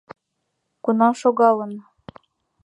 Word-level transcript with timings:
Кунам 0.83 1.13
шогалын? 1.21 1.73